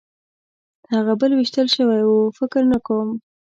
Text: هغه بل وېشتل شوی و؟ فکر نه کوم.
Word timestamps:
هغه 0.93 1.13
بل 1.21 1.31
وېشتل 1.35 1.67
شوی 1.75 2.01
و؟ 2.05 2.11
فکر 2.37 2.61
نه 2.71 2.79
کوم. 2.85 3.09